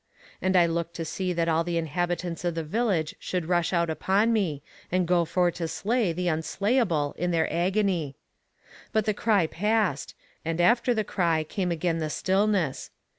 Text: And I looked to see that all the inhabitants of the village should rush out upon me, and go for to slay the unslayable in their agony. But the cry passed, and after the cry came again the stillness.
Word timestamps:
And 0.41 0.55
I 0.55 0.65
looked 0.65 0.95
to 0.95 1.05
see 1.05 1.31
that 1.31 1.47
all 1.47 1.63
the 1.63 1.77
inhabitants 1.77 2.43
of 2.43 2.55
the 2.55 2.63
village 2.63 3.13
should 3.19 3.45
rush 3.47 3.71
out 3.71 3.87
upon 3.87 4.33
me, 4.33 4.63
and 4.91 5.07
go 5.07 5.25
for 5.25 5.51
to 5.51 5.67
slay 5.67 6.11
the 6.11 6.27
unslayable 6.27 7.13
in 7.19 7.29
their 7.29 7.45
agony. 7.53 8.15
But 8.91 9.05
the 9.05 9.13
cry 9.13 9.45
passed, 9.45 10.15
and 10.43 10.59
after 10.59 10.95
the 10.95 11.03
cry 11.03 11.43
came 11.43 11.71
again 11.71 11.99
the 11.99 12.09
stillness. 12.09 12.89